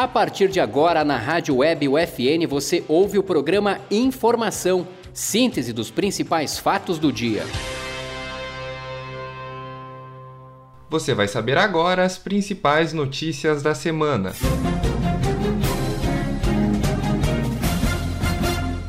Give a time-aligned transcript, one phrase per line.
[0.00, 5.90] A partir de agora, na Rádio Web UFN, você ouve o programa Informação, síntese dos
[5.90, 7.44] principais fatos do dia.
[10.88, 14.32] Você vai saber agora as principais notícias da semana.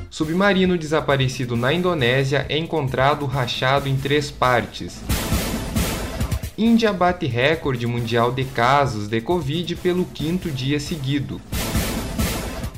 [0.10, 5.04] Submarino desaparecido na Indonésia é encontrado rachado em três partes.
[6.64, 11.42] Índia bate recorde mundial de casos de Covid pelo quinto dia seguido.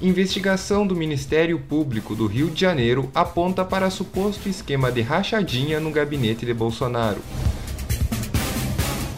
[0.02, 5.92] Investigação do Ministério Público do Rio de Janeiro aponta para suposto esquema de rachadinha no
[5.92, 7.20] gabinete de Bolsonaro.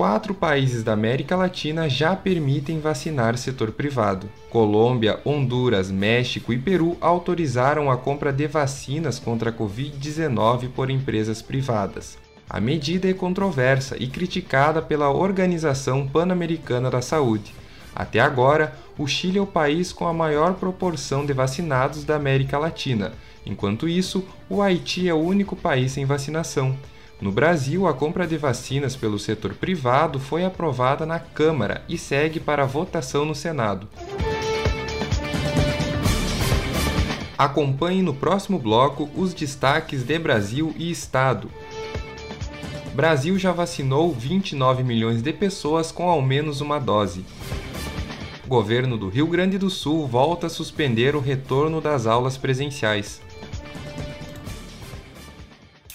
[0.04, 4.30] quatro países da América Latina já permitem vacinar setor privado.
[4.50, 11.42] Colômbia, Honduras, México e Peru autorizaram a compra de vacinas contra a Covid-19 por empresas
[11.42, 12.18] privadas.
[12.50, 17.56] A medida é controversa e criticada pela Organização Pan-Americana da Saúde.
[17.96, 22.58] Até agora, o Chile é o país com a maior proporção de vacinados da América
[22.58, 23.14] Latina.
[23.46, 26.78] Enquanto isso, o Haiti é o único país sem vacinação
[27.24, 32.38] no Brasil, a compra de vacinas pelo setor privado foi aprovada na Câmara e segue
[32.38, 33.88] para votação no Senado.
[37.38, 41.50] Acompanhe no próximo bloco os destaques de Brasil e Estado.
[42.94, 47.24] Brasil já vacinou 29 milhões de pessoas com ao menos uma dose.
[48.46, 53.22] O governo do Rio Grande do Sul volta a suspender o retorno das aulas presenciais.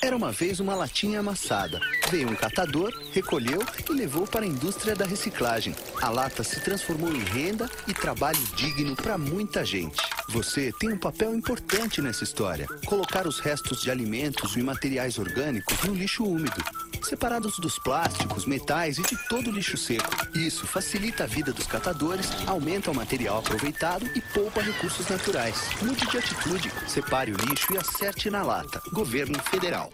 [0.00, 1.78] Era uma vez uma latinha amassada.
[2.10, 5.74] Veio um catador, recolheu e levou para a indústria da reciclagem.
[6.00, 10.00] A lata se transformou em renda e trabalho digno para muita gente.
[10.30, 12.66] Você tem um papel importante nessa história.
[12.86, 16.64] Colocar os restos de alimentos e materiais orgânicos no lixo úmido,
[17.02, 20.08] separados dos plásticos, metais e de todo lixo seco.
[20.34, 25.70] Isso facilita a vida dos catadores, aumenta o material aproveitado e poupa recursos naturais.
[25.82, 28.80] Mude de atitude, separe o lixo e acerte na lata.
[28.92, 29.90] Governo Federal.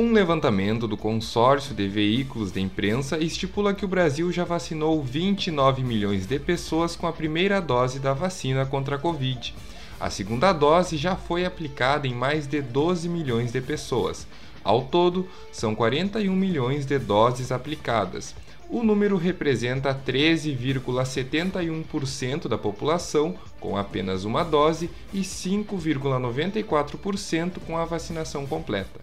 [0.00, 5.82] Um levantamento do consórcio de veículos de imprensa estipula que o Brasil já vacinou 29
[5.82, 9.54] milhões de pessoas com a primeira dose da vacina contra a Covid.
[10.00, 14.26] A segunda dose já foi aplicada em mais de 12 milhões de pessoas.
[14.64, 18.34] Ao todo, são 41 milhões de doses aplicadas.
[18.70, 28.46] O número representa 13,71% da população com apenas uma dose e 5,94% com a vacinação
[28.46, 28.98] completa.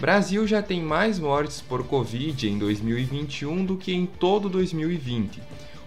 [0.00, 5.40] Brasil já tem mais mortes por Covid em 2021 do que em todo 2020.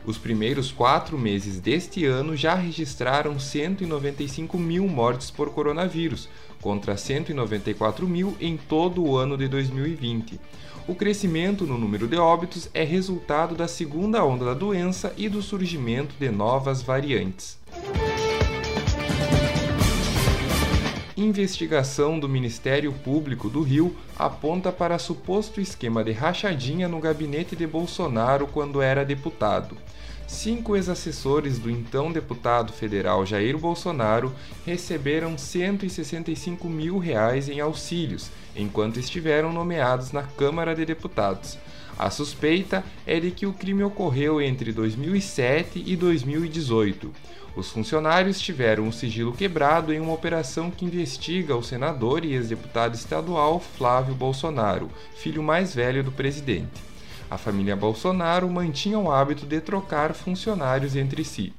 [0.08, 6.30] Os primeiros quatro meses deste ano já registraram 195 mil mortes por coronavírus,
[6.62, 10.40] contra 194 mil em todo o ano de 2020.
[10.88, 15.42] O crescimento no número de óbitos é resultado da segunda onda da doença e do
[15.42, 17.60] surgimento de novas variantes.
[21.18, 27.66] Investigação do Ministério Público do Rio aponta para suposto esquema de rachadinha no gabinete de
[27.66, 29.76] Bolsonaro quando era deputado.
[30.28, 34.32] Cinco ex-assessores do então deputado federal Jair Bolsonaro
[34.64, 41.58] receberam 165 mil reais em auxílios enquanto estiveram nomeados na Câmara de Deputados.
[41.98, 47.12] A suspeita é de que o crime ocorreu entre 2007 e 2018.
[47.56, 52.94] Os funcionários tiveram o sigilo quebrado em uma operação que investiga o senador e ex-deputado
[52.94, 56.84] estadual Flávio Bolsonaro, filho mais velho do presidente.
[57.32, 61.52] A família Bolsonaro mantinha o hábito de trocar funcionários entre si.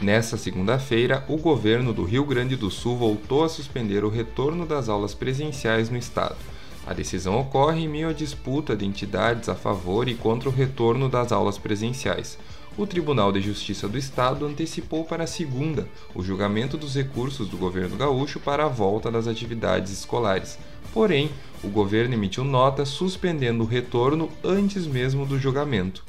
[0.00, 4.88] Nessa segunda-feira, o governo do Rio Grande do Sul voltou a suspender o retorno das
[4.88, 6.55] aulas presenciais no estado.
[6.86, 11.08] A decisão ocorre em meio à disputa de entidades a favor e contra o retorno
[11.08, 12.38] das aulas presenciais.
[12.78, 17.56] O Tribunal de Justiça do Estado antecipou para a segunda o julgamento dos recursos do
[17.56, 20.58] governo gaúcho para a volta das atividades escolares.
[20.92, 21.30] Porém,
[21.64, 26.04] o governo emitiu nota suspendendo o retorno antes mesmo do julgamento.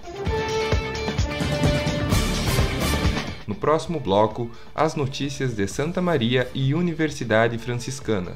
[3.47, 8.35] No próximo bloco, as notícias de Santa Maria e Universidade Franciscana.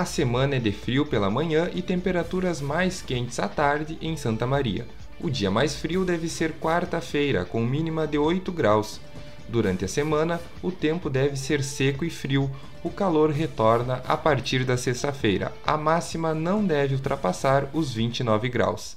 [0.00, 4.46] A semana é de frio pela manhã e temperaturas mais quentes à tarde em Santa
[4.46, 4.86] Maria.
[5.20, 8.98] O dia mais frio deve ser quarta-feira, com mínima de 8 graus.
[9.46, 12.50] Durante a semana, o tempo deve ser seco e frio.
[12.82, 15.52] O calor retorna a partir da sexta-feira.
[15.66, 18.96] A máxima não deve ultrapassar os 29 graus.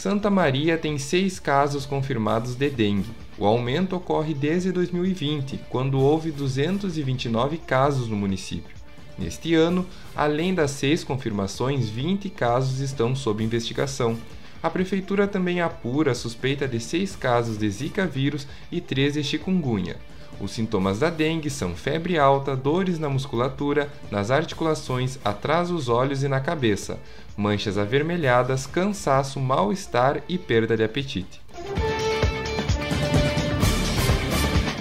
[0.00, 3.10] Santa Maria tem seis casos confirmados de dengue.
[3.36, 8.74] O aumento ocorre desde 2020, quando houve 229 casos no município.
[9.18, 9.86] Neste ano,
[10.16, 14.16] além das seis confirmações, 20 casos estão sob investigação.
[14.62, 19.22] A prefeitura também apura a suspeita de seis casos de Zika vírus e três de
[19.22, 19.96] chikungunya.
[20.38, 26.22] Os sintomas da dengue são febre alta, dores na musculatura, nas articulações, atrás dos olhos
[26.22, 26.98] e na cabeça,
[27.36, 31.40] manchas avermelhadas, cansaço, mal-estar e perda de apetite.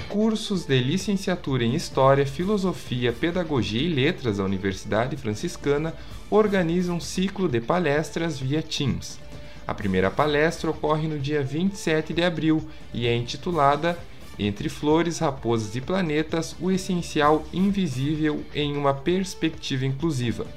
[0.10, 5.94] Cursos de licenciatura em História, Filosofia, Pedagogia e Letras da Universidade Franciscana
[6.30, 9.18] organizam um ciclo de palestras via Teams.
[9.66, 13.98] A primeira palestra ocorre no dia 27 de abril e é intitulada
[14.40, 20.48] entre flores, raposas e planetas, o essencial invisível em uma perspectiva inclusiva.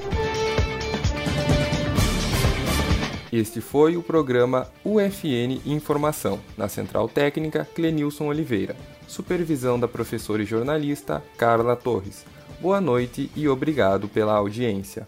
[3.31, 8.73] Este foi o programa UFN Informação, na Central Técnica Clenilson Oliveira.
[9.05, 12.25] Supervisão da professora e jornalista Carla Torres.
[12.61, 15.05] Boa noite e obrigado pela audiência.